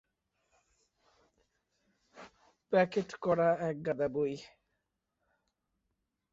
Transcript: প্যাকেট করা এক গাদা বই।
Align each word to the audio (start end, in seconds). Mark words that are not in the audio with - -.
প্যাকেট 2.73 3.09
করা 3.23 3.49
এক 3.69 3.77
গাদা 3.85 4.07
বই। 4.07 4.33